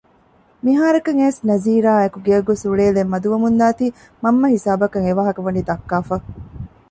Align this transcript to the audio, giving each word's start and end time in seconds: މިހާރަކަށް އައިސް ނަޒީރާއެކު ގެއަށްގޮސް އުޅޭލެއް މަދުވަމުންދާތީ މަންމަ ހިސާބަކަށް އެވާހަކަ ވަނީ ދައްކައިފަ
މިހާރަކަށް 0.65 1.19
އައިސް 1.19 1.41
ނަޒީރާއެކު 1.49 2.17
ގެއަށްގޮސް 2.25 2.63
އުޅޭލެއް 2.67 3.11
މަދުވަމުންދާތީ 3.13 3.85
މަންމަ 4.23 4.47
ހިސާބަކަށް 4.55 5.05
އެވާހަކަ 5.07 5.41
ވަނީ 5.45 5.61
ދައްކައިފަ 5.69 6.15